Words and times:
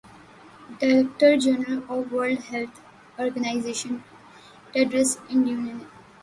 director 0.79 1.31
general 1.43 1.79
of 1.89 2.13
World 2.13 2.39
Health 2.49 2.77
Organization 3.21 3.93
Tedros 4.71 5.11
اڈینو 5.23 5.61
نے 5.61 5.71
آج 5.71 5.79
کہ 5.79 5.85